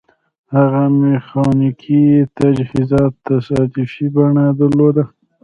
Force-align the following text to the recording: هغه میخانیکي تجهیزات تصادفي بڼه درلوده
هغه 0.53 0.83
میخانیکي 0.99 2.03
تجهیزات 2.37 3.13
تصادفي 3.27 4.05
بڼه 4.15 4.45
درلوده 4.57 5.03